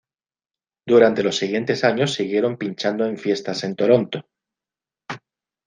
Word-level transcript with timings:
Durante 0.87 1.21
los 1.21 1.35
siguientes 1.35 1.83
años 1.83 2.15
siguieron 2.15 2.57
pinchado 2.57 3.05
en 3.05 3.19
fiestas 3.19 3.63
en 3.63 3.75
Toronto. 3.75 4.25